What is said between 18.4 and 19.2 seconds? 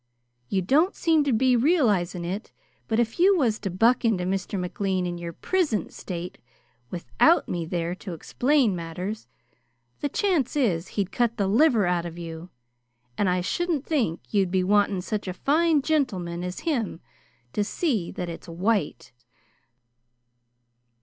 white!"